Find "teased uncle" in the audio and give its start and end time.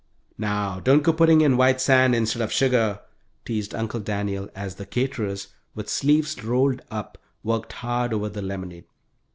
3.45-3.99